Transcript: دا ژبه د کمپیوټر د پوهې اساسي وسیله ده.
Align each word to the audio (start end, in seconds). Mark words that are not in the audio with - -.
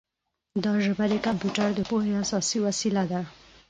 دا 0.63 0.73
ژبه 0.85 1.05
د 1.09 1.13
کمپیوټر 1.25 1.69
د 1.75 1.79
پوهې 1.89 2.11
اساسي 2.23 2.59
وسیله 2.67 3.03
ده. 3.11 3.21